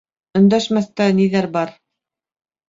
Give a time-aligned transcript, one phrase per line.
[0.39, 1.75] -Өндәшмәҫтә ниҙәр бар?